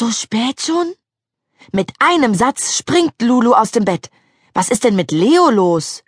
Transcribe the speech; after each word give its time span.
So 0.00 0.10
spät 0.10 0.62
schon? 0.62 0.94
Mit 1.72 1.92
einem 1.98 2.34
Satz 2.34 2.74
springt 2.74 3.20
Lulu 3.20 3.52
aus 3.52 3.70
dem 3.70 3.84
Bett. 3.84 4.08
Was 4.54 4.70
ist 4.70 4.84
denn 4.84 4.96
mit 4.96 5.12
Leo 5.12 5.50
los? 5.50 6.04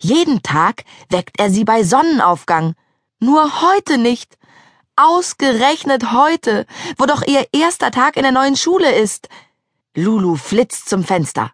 Jeden 0.00 0.42
Tag 0.42 0.82
weckt 1.10 1.38
er 1.38 1.48
sie 1.48 1.62
bei 1.62 1.84
Sonnenaufgang. 1.84 2.74
Nur 3.20 3.62
heute 3.62 3.98
nicht. 3.98 4.36
Ausgerechnet 4.96 6.10
heute, 6.10 6.66
wo 6.98 7.06
doch 7.06 7.22
ihr 7.24 7.46
erster 7.52 7.92
Tag 7.92 8.16
in 8.16 8.24
der 8.24 8.32
neuen 8.32 8.56
Schule 8.56 8.92
ist. 8.96 9.28
Lulu 9.94 10.34
flitzt 10.34 10.88
zum 10.88 11.04
Fenster. 11.04 11.52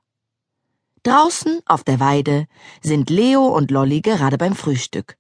Draußen 1.02 1.60
auf 1.66 1.84
der 1.84 2.00
Weide 2.00 2.46
sind 2.80 3.10
Leo 3.10 3.48
und 3.48 3.70
Lolly 3.70 4.00
gerade 4.00 4.38
beim 4.38 4.56
Frühstück. 4.56 5.18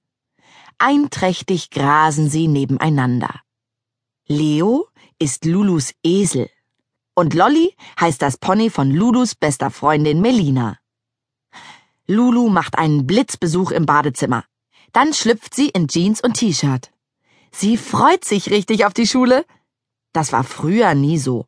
Einträchtig 0.78 1.68
grasen 1.68 2.30
sie 2.30 2.48
nebeneinander. 2.48 3.42
Leo 4.26 4.86
ist 5.18 5.44
Lulus 5.44 5.92
Esel 6.02 6.48
und 7.14 7.34
Lolly 7.34 7.74
heißt 8.00 8.22
das 8.22 8.36
Pony 8.36 8.70
von 8.70 8.90
Lulus 8.90 9.34
bester 9.34 9.70
Freundin 9.70 10.20
Melina. 10.20 10.78
Lulu 12.06 12.48
macht 12.48 12.78
einen 12.78 13.06
Blitzbesuch 13.06 13.70
im 13.70 13.86
Badezimmer. 13.86 14.44
Dann 14.92 15.14
schlüpft 15.14 15.54
sie 15.54 15.68
in 15.68 15.88
Jeans 15.88 16.20
und 16.20 16.34
T-Shirt. 16.34 16.90
Sie 17.50 17.76
freut 17.76 18.24
sich 18.24 18.50
richtig 18.50 18.84
auf 18.84 18.94
die 18.94 19.06
Schule. 19.06 19.44
Das 20.12 20.32
war 20.32 20.44
früher 20.44 20.94
nie 20.94 21.18
so. 21.18 21.46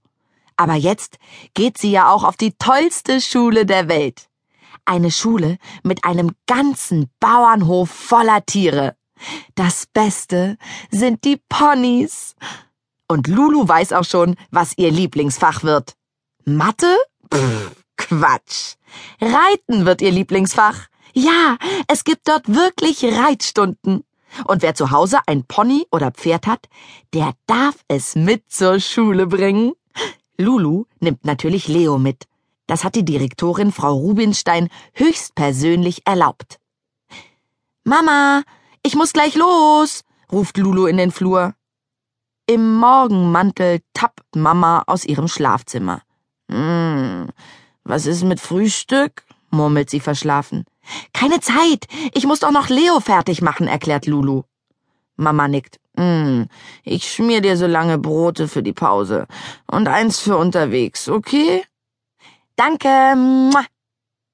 Aber 0.56 0.74
jetzt 0.74 1.18
geht 1.54 1.78
sie 1.78 1.90
ja 1.90 2.10
auch 2.12 2.24
auf 2.24 2.36
die 2.36 2.52
tollste 2.52 3.20
Schule 3.20 3.66
der 3.66 3.88
Welt. 3.88 4.28
Eine 4.84 5.10
Schule 5.10 5.58
mit 5.82 6.04
einem 6.04 6.32
ganzen 6.46 7.10
Bauernhof 7.20 7.90
voller 7.90 8.44
Tiere. 8.44 8.96
Das 9.54 9.86
Beste 9.86 10.56
sind 10.90 11.24
die 11.24 11.40
Ponys. 11.48 12.36
Und 13.08 13.28
Lulu 13.28 13.68
weiß 13.68 13.92
auch 13.92 14.04
schon, 14.04 14.36
was 14.50 14.76
ihr 14.78 14.90
Lieblingsfach 14.90 15.62
wird. 15.62 15.94
Mathe? 16.44 16.96
Pff, 17.32 17.74
Quatsch. 17.96 18.74
Reiten 19.20 19.86
wird 19.86 20.00
ihr 20.00 20.10
Lieblingsfach. 20.10 20.86
Ja, 21.12 21.56
es 21.86 22.04
gibt 22.04 22.28
dort 22.28 22.52
wirklich 22.52 23.04
Reitstunden. 23.04 24.04
Und 24.46 24.62
wer 24.62 24.74
zu 24.74 24.90
Hause 24.90 25.18
ein 25.26 25.44
Pony 25.44 25.86
oder 25.92 26.10
Pferd 26.10 26.46
hat, 26.46 26.66
der 27.12 27.34
darf 27.46 27.76
es 27.88 28.16
mit 28.16 28.50
zur 28.50 28.80
Schule 28.80 29.26
bringen. 29.26 29.72
Lulu 30.36 30.86
nimmt 30.98 31.24
natürlich 31.24 31.68
Leo 31.68 31.98
mit. 31.98 32.24
Das 32.66 32.82
hat 32.82 32.94
die 32.94 33.04
Direktorin 33.04 33.72
Frau 33.72 33.94
Rubinstein 33.94 34.68
höchstpersönlich 34.94 36.06
erlaubt. 36.06 36.58
Mama, 37.84 38.42
ich 38.82 38.96
muss 38.96 39.12
gleich 39.12 39.34
los, 39.34 40.00
ruft 40.32 40.56
Lulu 40.56 40.86
in 40.86 40.96
den 40.96 41.12
Flur. 41.12 41.54
Im 42.46 42.76
Morgenmantel 42.76 43.80
tappt 43.94 44.36
Mama 44.36 44.82
aus 44.86 45.06
ihrem 45.06 45.28
Schlafzimmer. 45.28 46.02
Hm, 46.50 47.28
was 47.84 48.04
ist 48.04 48.22
mit 48.22 48.38
Frühstück? 48.38 49.24
murmelt 49.50 49.88
sie 49.88 50.00
verschlafen. 50.00 50.64
Keine 51.14 51.40
Zeit, 51.40 51.86
ich 52.12 52.26
muss 52.26 52.40
doch 52.40 52.50
noch 52.50 52.68
Leo 52.68 53.00
fertig 53.00 53.40
machen, 53.40 53.66
erklärt 53.66 54.06
Lulu. 54.06 54.42
Mama 55.16 55.48
nickt. 55.48 55.80
Mm, 55.96 56.42
ich 56.82 57.10
schmier 57.10 57.40
dir 57.40 57.56
so 57.56 57.66
lange 57.66 57.98
Brote 57.98 58.46
für 58.48 58.62
die 58.62 58.72
Pause 58.72 59.26
und 59.66 59.88
eins 59.88 60.18
für 60.18 60.36
unterwegs, 60.36 61.08
okay? 61.08 61.64
Danke. 62.56 63.14
Mua. 63.16 63.64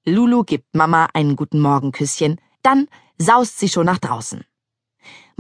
Lulu 0.05 0.43
gibt 0.43 0.75
Mama 0.75 1.09
einen 1.13 1.37
guten 1.37 1.61
Morgenküsschen, 1.61 2.41
dann 2.63 2.89
saust 3.19 3.59
sie 3.59 3.69
schon 3.69 3.87
nach 3.87 3.99
draußen. 3.99 4.45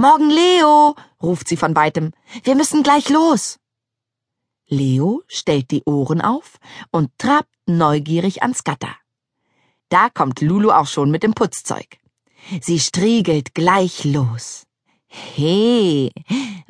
Morgen, 0.00 0.30
Leo, 0.30 0.96
ruft 1.22 1.46
sie 1.46 1.58
von 1.58 1.76
weitem. 1.76 2.12
Wir 2.42 2.54
müssen 2.54 2.82
gleich 2.82 3.10
los. 3.10 3.58
Leo 4.66 5.22
stellt 5.26 5.70
die 5.70 5.82
Ohren 5.84 6.22
auf 6.22 6.56
und 6.90 7.10
trabt 7.18 7.50
neugierig 7.66 8.40
ans 8.40 8.64
Gatter. 8.64 8.96
Da 9.90 10.08
kommt 10.08 10.40
Lulu 10.40 10.70
auch 10.70 10.86
schon 10.86 11.10
mit 11.10 11.22
dem 11.22 11.34
Putzzeug. 11.34 11.98
Sie 12.62 12.80
striegelt 12.80 13.54
gleich 13.54 14.04
los. 14.04 14.62
Hey, 15.06 16.12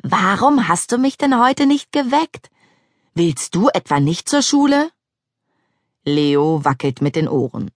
warum 0.03 0.67
hast 0.67 0.91
du 0.91 0.97
mich 0.97 1.17
denn 1.17 1.41
heute 1.41 1.67
nicht 1.67 1.93
geweckt? 1.93 2.49
Willst 3.13 3.55
du 3.55 3.69
etwa 3.69 4.01
nicht 4.01 4.27
zur 4.27 4.41
Schule? 4.41 4.91
Leo 6.03 6.65
wackelt 6.65 7.01
mit 7.01 7.15
den 7.15 7.29
Ohren. 7.29 7.71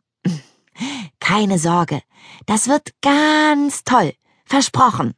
Keine 1.22 1.60
Sorge, 1.60 2.02
das 2.46 2.68
wird 2.68 2.92
ganz 3.02 3.86
toll, 3.86 4.12
versprochen. 4.44 5.14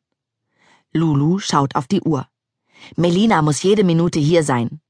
Lulu 0.97 1.39
schaut 1.39 1.75
auf 1.75 1.87
die 1.87 2.01
Uhr. 2.01 2.27
Melina 2.95 3.41
muss 3.41 3.63
jede 3.63 3.83
Minute 3.83 4.19
hier 4.19 4.43
sein. 4.43 4.81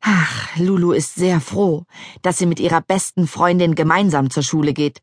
Ach, 0.00 0.56
Lulu 0.56 0.92
ist 0.92 1.14
sehr 1.14 1.40
froh, 1.40 1.84
dass 2.22 2.38
sie 2.38 2.46
mit 2.46 2.60
ihrer 2.60 2.80
besten 2.80 3.26
Freundin 3.26 3.74
gemeinsam 3.74 4.30
zur 4.30 4.42
Schule 4.42 4.72
geht. 4.72 5.02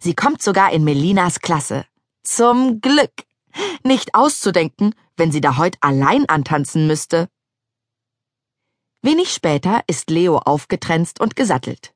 Sie 0.00 0.14
kommt 0.14 0.42
sogar 0.42 0.72
in 0.72 0.84
Melinas 0.84 1.40
Klasse. 1.40 1.84
Zum 2.22 2.80
Glück. 2.80 3.12
Nicht 3.84 4.14
auszudenken, 4.14 4.94
wenn 5.16 5.30
sie 5.30 5.40
da 5.40 5.56
heute 5.58 5.78
allein 5.80 6.28
antanzen 6.28 6.86
müsste. 6.86 7.28
Wenig 9.02 9.32
später 9.32 9.82
ist 9.86 10.10
Leo 10.10 10.38
aufgetrenzt 10.38 11.20
und 11.20 11.36
gesattelt. 11.36 11.94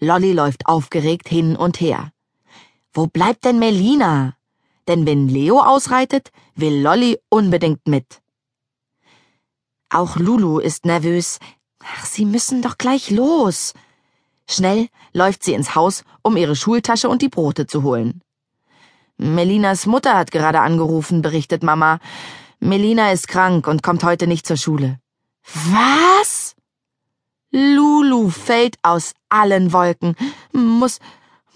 Lolly 0.00 0.32
läuft 0.32 0.66
aufgeregt 0.66 1.28
hin 1.28 1.56
und 1.56 1.80
her. 1.80 2.12
Wo 2.92 3.06
bleibt 3.06 3.44
denn 3.44 3.58
Melina? 3.58 4.34
Denn 4.90 5.06
wenn 5.06 5.28
Leo 5.28 5.60
ausreitet, 5.60 6.32
will 6.56 6.82
Lolly 6.82 7.16
unbedingt 7.28 7.86
mit. 7.86 8.20
Auch 9.88 10.16
Lulu 10.16 10.58
ist 10.58 10.84
nervös. 10.84 11.38
Ach, 11.78 12.04
sie 12.04 12.24
müssen 12.24 12.60
doch 12.60 12.76
gleich 12.76 13.08
los. 13.10 13.72
Schnell 14.48 14.88
läuft 15.12 15.44
sie 15.44 15.54
ins 15.54 15.76
Haus, 15.76 16.02
um 16.22 16.36
ihre 16.36 16.56
Schultasche 16.56 17.08
und 17.08 17.22
die 17.22 17.28
Brote 17.28 17.68
zu 17.68 17.84
holen. 17.84 18.20
Melinas 19.16 19.86
Mutter 19.86 20.16
hat 20.16 20.32
gerade 20.32 20.60
angerufen, 20.60 21.22
berichtet 21.22 21.62
Mama. 21.62 22.00
Melina 22.58 23.12
ist 23.12 23.28
krank 23.28 23.68
und 23.68 23.84
kommt 23.84 24.02
heute 24.02 24.26
nicht 24.26 24.44
zur 24.44 24.56
Schule. 24.56 24.98
Was? 25.44 26.56
Lulu 27.52 28.28
fällt 28.28 28.76
aus 28.82 29.14
allen 29.28 29.72
Wolken. 29.72 30.16
Muss, 30.52 30.98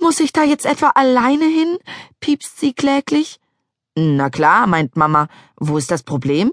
muss 0.05 0.21
ich 0.21 0.33
da 0.33 0.45
jetzt 0.45 0.67
etwa 0.67 0.91
alleine 0.91 1.47
hin? 1.47 1.79
piepst 2.21 2.61
sie 2.61 2.75
kläglich. 2.75 3.41
Na 3.97 4.29
klar, 4.29 4.67
meint 4.67 4.97
Mama. 4.97 5.29
Wo 5.57 5.79
ist 5.79 5.91
das 5.91 6.03
Problem? 6.03 6.53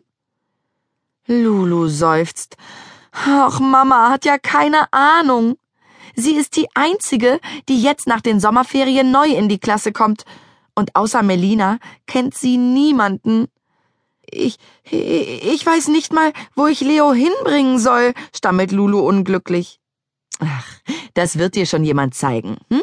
Lulu 1.28 1.88
seufzt. 1.88 2.56
Ach, 3.12 3.60
Mama 3.60 4.10
hat 4.10 4.26
ja 4.26 4.38
keine 4.38 4.92
Ahnung. 4.94 5.58
Sie 6.16 6.36
ist 6.36 6.56
die 6.56 6.68
einzige, 6.76 7.40
die 7.68 7.82
jetzt 7.82 8.08
nach 8.08 8.22
den 8.22 8.40
Sommerferien 8.40 9.12
neu 9.12 9.28
in 9.28 9.50
die 9.50 9.60
Klasse 9.60 9.92
kommt. 9.92 10.24
Und 10.74 10.96
außer 10.96 11.22
Melina 11.22 11.80
kennt 12.08 12.36
sie 12.36 12.58
niemanden. 12.58 13.48
Ich, 14.30 14.58
ich 14.90 15.66
weiß 15.66 15.90
nicht 15.90 16.14
mal, 16.14 16.32
wo 16.56 16.68
ich 16.68 16.80
Leo 16.80 17.12
hinbringen 17.12 17.80
soll, 17.80 18.14
stammelt 18.34 18.72
Lulu 18.72 19.00
unglücklich. 19.00 19.80
Ach, 20.40 20.66
das 21.16 21.38
wird 21.38 21.56
dir 21.56 21.66
schon 21.66 21.84
jemand 21.84 22.16
zeigen, 22.16 22.58
hm? 22.70 22.82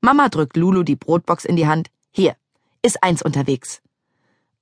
Mama 0.00 0.28
drückt 0.28 0.56
Lulu 0.56 0.82
die 0.82 0.96
Brotbox 0.96 1.44
in 1.44 1.56
die 1.56 1.66
Hand. 1.66 1.90
Hier, 2.10 2.36
ist 2.82 3.02
eins 3.02 3.22
unterwegs. 3.22 3.82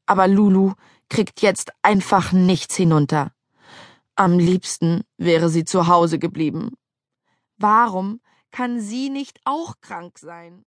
Aber 0.06 0.28
Lulu 0.28 0.72
kriegt 1.08 1.42
jetzt 1.42 1.72
einfach 1.82 2.32
nichts 2.32 2.74
hinunter. 2.76 3.32
Am 4.14 4.38
liebsten 4.38 5.04
wäre 5.19 5.50
sie 5.50 5.64
zu 5.64 5.88
Hause 5.88 6.19
geblieben. 6.19 6.72
Warum 7.58 8.20
kann 8.50 8.80
sie 8.80 9.10
nicht 9.10 9.41
auch 9.44 9.74
krank 9.80 10.19
sein? 10.19 10.64